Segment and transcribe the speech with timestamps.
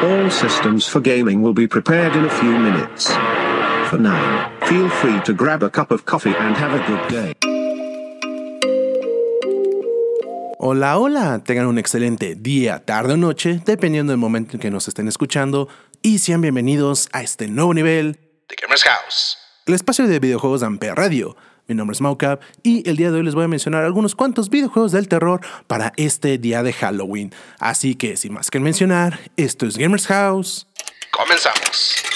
[0.00, 3.10] All systems for gaming will be prepared in a few minutes.
[3.90, 7.32] For now, feel free to grab a cup of coffee and have a good day.
[10.60, 14.86] Hola, hola, tengan un excelente día, tarde o noche, dependiendo del momento en que nos
[14.86, 15.68] estén escuchando,
[16.00, 19.36] y sean bienvenidos a este nuevo nivel de Gamers House.
[19.66, 21.36] el espacio de videojuegos de Ampere Radio.
[21.68, 24.48] Mi nombre es Maucap y el día de hoy les voy a mencionar algunos cuantos
[24.48, 27.34] videojuegos del terror para este día de Halloween.
[27.58, 30.66] Así que, sin más que mencionar, esto es Gamers House.
[31.10, 32.07] Comenzamos.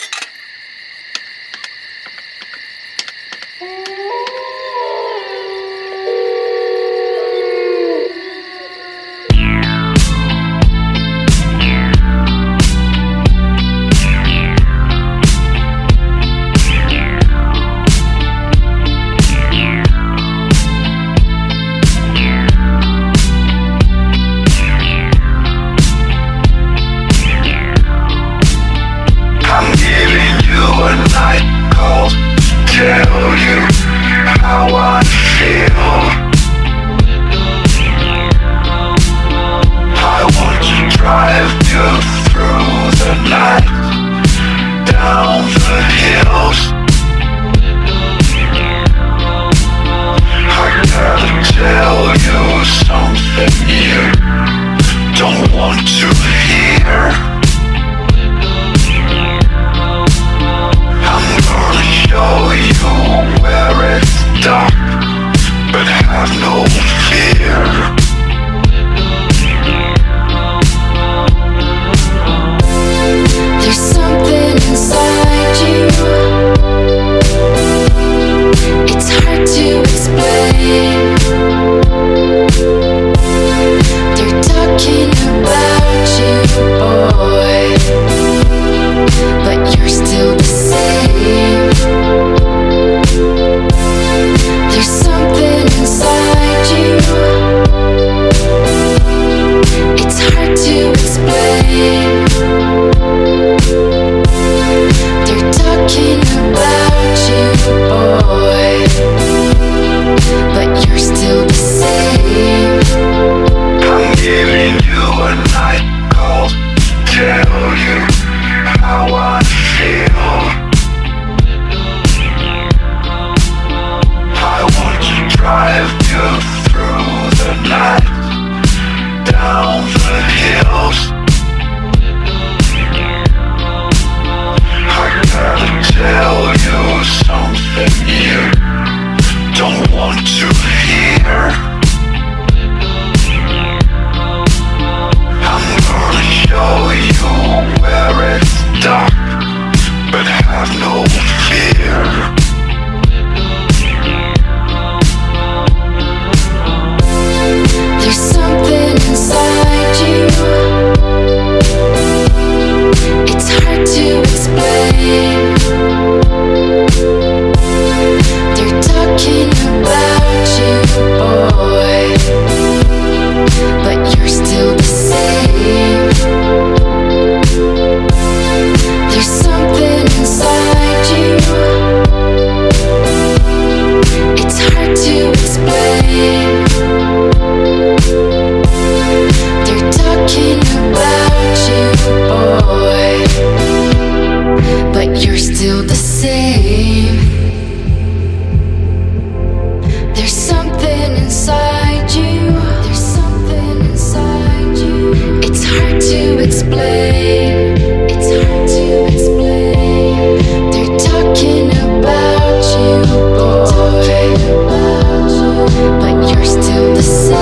[217.12, 217.41] say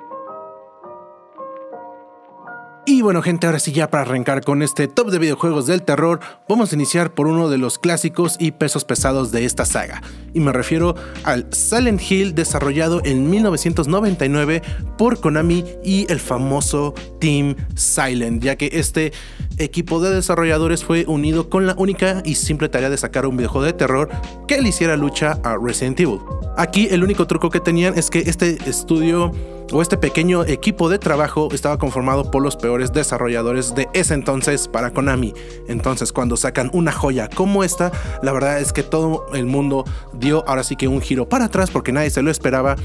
[2.83, 6.19] Y bueno gente, ahora sí ya para arrancar con este top de videojuegos del terror,
[6.49, 10.01] vamos a iniciar por uno de los clásicos y pesos pesados de esta saga.
[10.33, 14.63] Y me refiero al Silent Hill desarrollado en 1999
[14.97, 19.13] por Konami y el famoso Team Silent, ya que este
[19.59, 23.65] equipo de desarrolladores fue unido con la única y simple tarea de sacar un videojuego
[23.65, 24.09] de terror
[24.47, 26.19] que le hiciera lucha a Resident Evil.
[26.57, 29.31] Aquí el único truco que tenían es que este estudio
[29.71, 34.67] o este pequeño equipo de trabajo estaba conformado por los peores desarrolladores de ese entonces
[34.67, 35.33] para Konami.
[35.67, 37.91] Entonces cuando sacan una joya como esta,
[38.21, 41.71] la verdad es que todo el mundo dio ahora sí que un giro para atrás
[41.71, 42.75] porque nadie se lo esperaba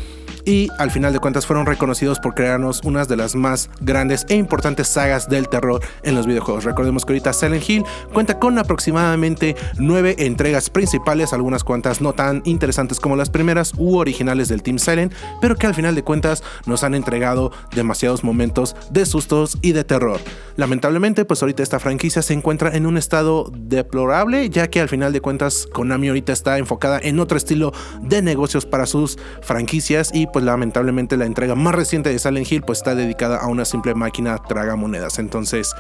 [0.47, 4.37] y al final de cuentas fueron reconocidos por crearnos unas de las más grandes e
[4.37, 6.65] importantes sagas del terror en los videojuegos.
[6.65, 7.85] Recordemos que ahorita Silent Hill
[8.15, 13.97] cuenta con aproximadamente nueve entregas principales, algunas cuantas no tan interesantes como las primeras u
[13.97, 18.77] originales del Team Silent, pero que al final de cuentas nos han entregado demasiados momentos
[18.91, 20.21] de sustos y de terror.
[20.57, 25.13] Lamentablemente, pues ahorita esta franquicia se encuentra en un estado deplorable, ya que al final
[25.13, 30.27] de cuentas Konami ahorita está enfocada en otro estilo de negocios para sus franquicias y
[30.37, 33.95] pues lamentablemente la entrega más reciente de Silent Hill pues está dedicada a una simple
[33.95, 35.19] máquina tragamonedas.
[35.19, 35.75] Entonces,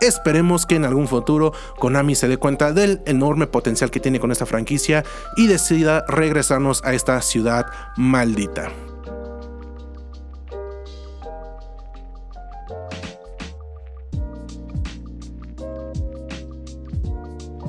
[0.00, 4.30] Esperemos que en algún futuro Konami se dé cuenta del enorme potencial que tiene con
[4.30, 5.04] esta franquicia
[5.36, 7.64] y decida regresarnos a esta ciudad
[7.96, 8.70] maldita.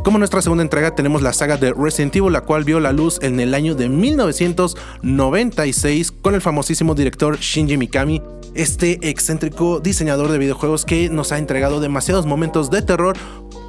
[0.07, 3.19] Como nuestra segunda entrega tenemos la saga de Resident Evil, la cual vio la luz
[3.21, 8.21] en el año de 1996 con el famosísimo director Shinji Mikami,
[8.55, 13.17] este excéntrico diseñador de videojuegos que nos ha entregado demasiados momentos de terror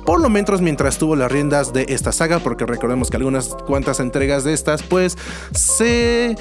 [0.05, 4.01] por lo menos mientras tuvo las riendas de esta saga, porque recordemos que algunas cuantas
[4.01, 5.19] entregas de estas pues
[5.53, 6.37] se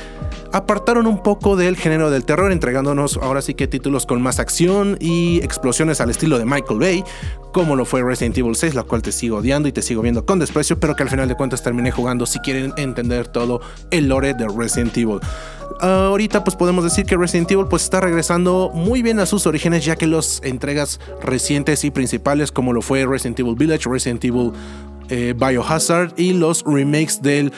[0.52, 4.98] apartaron un poco del género del terror, entregándonos ahora sí que títulos con más acción
[5.00, 7.04] y explosiones al estilo de Michael Bay,
[7.54, 10.26] como lo fue Resident Evil 6, la cual te sigo odiando y te sigo viendo
[10.26, 13.62] con desprecio, pero que al final de cuentas terminé jugando si quieren entender todo
[13.92, 15.20] el lore de Resident Evil.
[15.80, 19.86] ahorita pues podemos decir que Resident Evil pues está regresando muy bien a sus orígenes
[19.86, 24.52] ya que las entregas recientes y principales como lo fue Resident Evil Village, Resident Evil
[25.10, 27.52] eh, Biohazard y los remakes del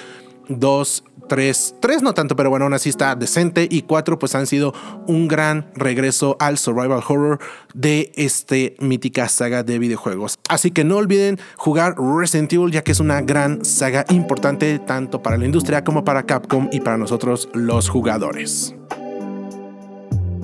[0.50, 3.68] 2, 3, 3 no tanto, pero bueno, aún así está decente.
[3.70, 4.74] Y 4 pues han sido
[5.08, 7.40] un gran regreso al survival horror
[7.74, 10.40] de este mítica saga de videojuegos.
[10.50, 15.22] Así que no olviden jugar Resident Evil ya que es una gran saga importante tanto
[15.22, 18.76] para la industria como para Capcom y para nosotros los jugadores.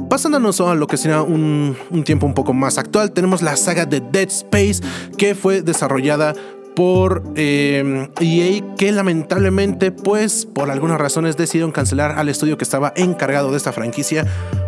[0.09, 3.85] Pasándonos a lo que sería un, un, tiempo un poco más actual, tenemos la saga
[3.85, 4.81] de Dead Space
[5.17, 6.33] que fue desarrollada
[6.75, 12.93] por eh, EA que lamentablemente pues por algunas razones decidieron cancelar al estudio que estaba
[12.95, 14.25] encargado de esta franquicia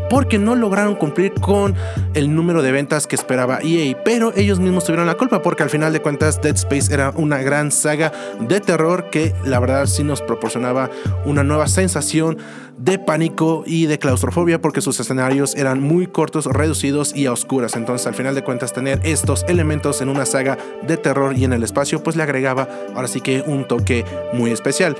[0.09, 1.75] porque no lograron cumplir con
[2.13, 5.69] el número de ventas que esperaba EA, pero ellos mismos tuvieron la culpa porque al
[5.69, 10.03] final de cuentas Dead Space era una gran saga de terror que la verdad sí
[10.03, 10.89] nos proporcionaba
[11.25, 12.37] una nueva sensación
[12.77, 17.75] de pánico y de claustrofobia porque sus escenarios eran muy cortos, reducidos y a oscuras.
[17.75, 21.53] Entonces, al final de cuentas, tener estos elementos en una saga de terror y en
[21.53, 24.95] el espacio, pues le agregaba ahora sí que un toque muy especial.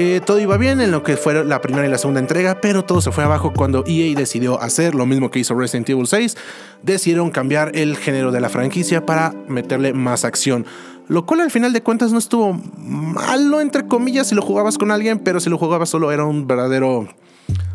[0.00, 2.84] Eh, todo iba bien en lo que fue la primera y la segunda entrega, pero
[2.84, 6.36] todo se fue abajo cuando EA decidió hacer lo mismo que hizo Resident Evil 6.
[6.84, 10.66] Decidieron cambiar el género de la franquicia para meterle más acción.
[11.08, 14.92] Lo cual al final de cuentas no estuvo malo, entre comillas, si lo jugabas con
[14.92, 17.08] alguien, pero si lo jugabas solo era un verdadero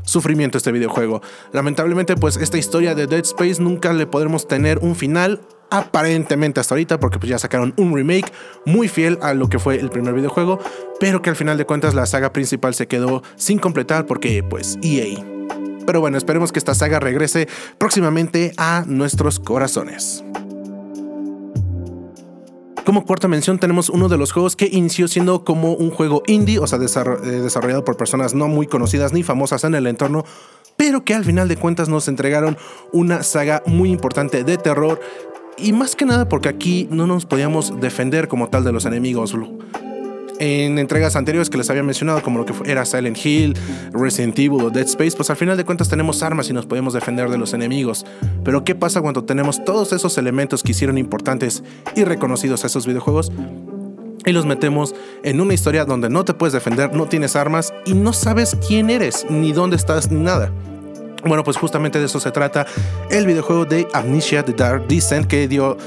[0.03, 1.21] sufrimiento este videojuego.
[1.51, 5.41] Lamentablemente, pues esta historia de Dead Space nunca le podremos tener un final
[5.73, 8.31] aparentemente hasta ahorita, porque pues ya sacaron un remake
[8.63, 10.59] muy fiel a lo que fue el primer videojuego,
[10.99, 14.77] pero que al final de cuentas la saga principal se quedó sin completar porque pues
[14.83, 15.23] EA.
[15.87, 17.47] Pero bueno, esperemos que esta saga regrese
[17.79, 20.23] próximamente a nuestros corazones.
[22.85, 26.59] Como cuarta mención tenemos uno de los juegos que inició siendo como un juego indie,
[26.59, 30.23] o sea, desarrollado por personas no muy conocidas ni famosas en el entorno,
[30.77, 32.57] pero que al final de cuentas nos entregaron
[32.91, 34.99] una saga muy importante de terror
[35.57, 39.33] y más que nada porque aquí no nos podíamos defender como tal de los enemigos
[40.39, 43.55] en entregas anteriores que les había mencionado, como lo que era Silent Hill,
[43.91, 46.93] Resident Evil o Dead Space, pues al final de cuentas tenemos armas y nos podemos
[46.93, 48.05] defender de los enemigos.
[48.43, 51.63] Pero ¿qué pasa cuando tenemos todos esos elementos que hicieron importantes
[51.95, 53.31] y reconocidos a esos videojuegos?
[54.25, 57.93] Y los metemos en una historia donde no te puedes defender, no tienes armas y
[57.93, 60.51] no sabes quién eres, ni dónde estás, ni nada.
[61.25, 62.65] Bueno, pues justamente de eso se trata
[63.09, 65.77] el videojuego de Amnesia The Dark Descent que dio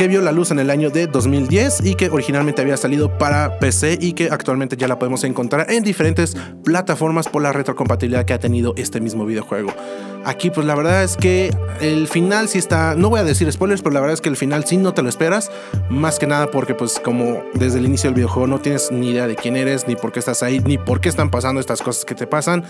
[0.00, 3.58] que vio la luz en el año de 2010 y que originalmente había salido para
[3.58, 8.32] PC y que actualmente ya la podemos encontrar en diferentes plataformas por la retrocompatibilidad que
[8.32, 9.74] ha tenido este mismo videojuego.
[10.24, 13.82] Aquí pues la verdad es que el final sí está, no voy a decir spoilers,
[13.82, 15.50] pero la verdad es que el final sí no te lo esperas,
[15.90, 19.26] más que nada porque pues como desde el inicio del videojuego no tienes ni idea
[19.26, 22.06] de quién eres, ni por qué estás ahí, ni por qué están pasando estas cosas
[22.06, 22.64] que te pasan.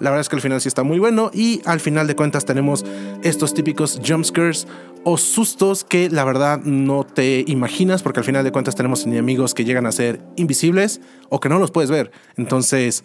[0.00, 2.44] La verdad es que el final sí está muy bueno y al final de cuentas
[2.46, 2.84] tenemos
[3.22, 4.66] estos típicos jumpscares
[5.04, 9.54] o sustos que la verdad no te imaginas porque al final de cuentas tenemos enemigos
[9.54, 12.10] que llegan a ser invisibles o que no los puedes ver.
[12.36, 13.04] Entonces,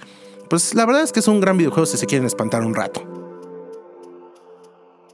[0.50, 3.25] pues la verdad es que es un gran videojuego si se quieren espantar un rato.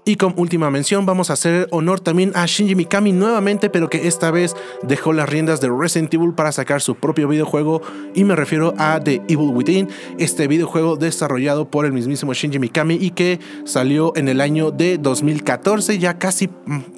[0.04, 4.08] Y como última mención vamos a hacer honor también a Shinji Mikami nuevamente, pero que
[4.08, 7.84] esta vez dejó las riendas de Resident Evil para sacar su propio videojuego.
[8.16, 12.96] Y me refiero a The Evil Within, este videojuego desarrollado por el mismísimo Shinji Mikami
[12.96, 16.50] y que salió en el año de 2014, ya casi,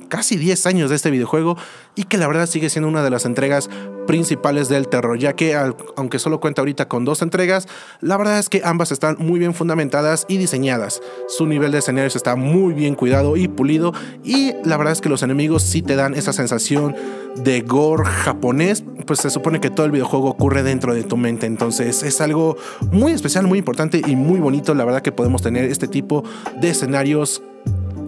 [0.08, 1.58] casi 10 años de este videojuego
[1.96, 3.70] y que la verdad sigue siendo una de las entregas
[4.06, 5.56] principales del terror, ya que
[5.96, 7.68] aunque solo cuenta ahorita con dos entregas,
[8.02, 11.02] la verdad es que ambas están muy bien fundamentadas y diseñadas.
[11.28, 13.94] Su nivel de escenarios está muy bien cuidado y pulido
[14.24, 16.96] y la verdad es que los enemigos sí te dan esa sensación
[17.36, 21.48] de gore japonés, pues se supone que todo el videojuego ocurre dentro de tu mente,
[21.48, 22.58] entonces es algo
[22.92, 26.24] muy especial, muy importante y muy bonito, la verdad que podemos tener este tipo
[26.62, 27.42] de escenarios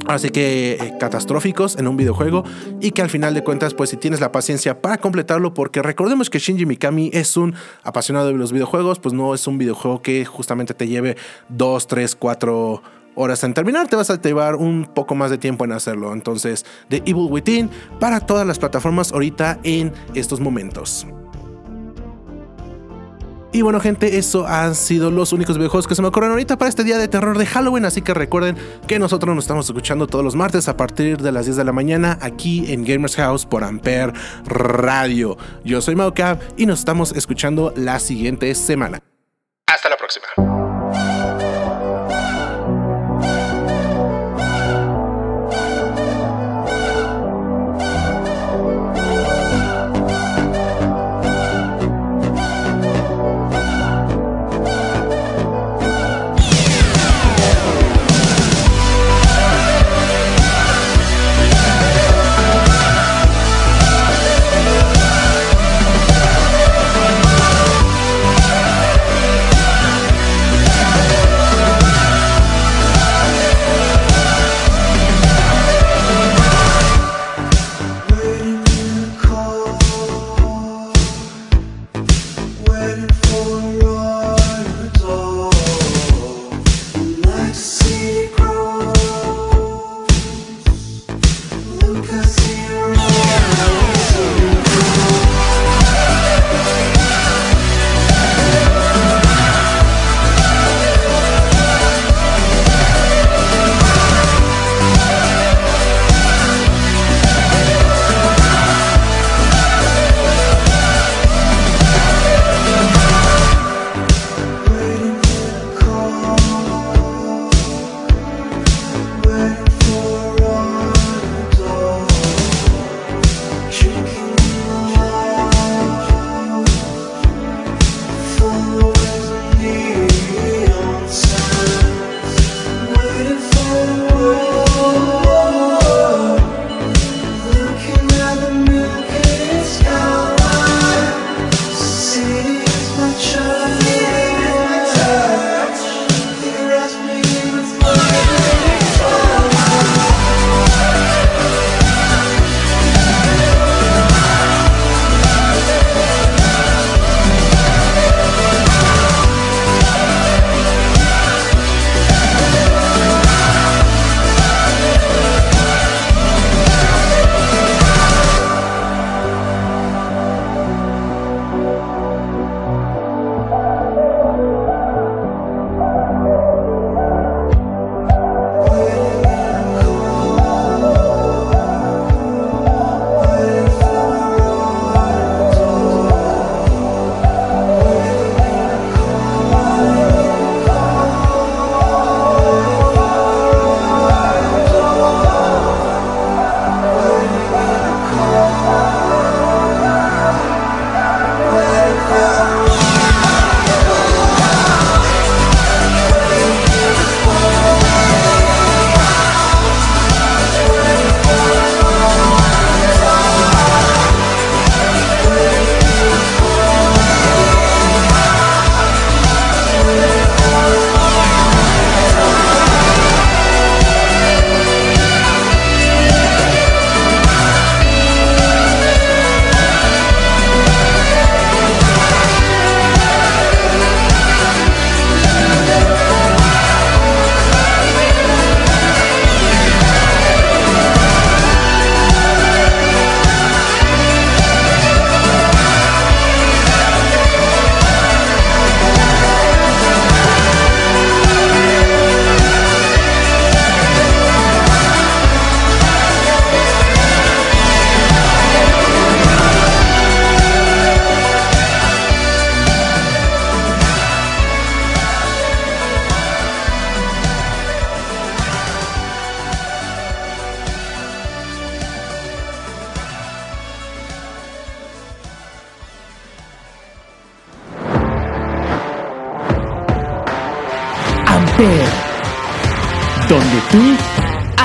[0.07, 2.43] Así que eh, catastróficos en un videojuego
[2.79, 6.29] y que al final de cuentas pues si tienes la paciencia para completarlo porque recordemos
[6.29, 10.23] que Shinji Mikami es un apasionado de los videojuegos pues no es un videojuego que
[10.25, 11.17] justamente te lleve
[11.49, 12.81] 2, 3, 4
[13.15, 16.13] horas en terminar, te vas a llevar un poco más de tiempo en hacerlo.
[16.13, 17.69] Entonces, The Evil Within
[17.99, 21.07] para todas las plataformas ahorita en estos momentos.
[23.55, 26.67] Y bueno, gente, eso han sido los únicos videojuegos que se me ocurren ahorita para
[26.67, 27.85] este día de terror de Halloween.
[27.85, 31.45] Así que recuerden que nosotros nos estamos escuchando todos los martes a partir de las
[31.45, 34.11] 10 de la mañana aquí en Gamers House por Ampere
[34.43, 35.37] Radio.
[35.63, 38.99] Yo soy Maucap y nos estamos escuchando la siguiente semana.
[39.67, 40.25] Hasta la próxima.